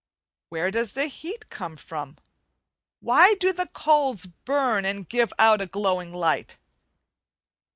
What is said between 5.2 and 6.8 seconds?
out a glowing light?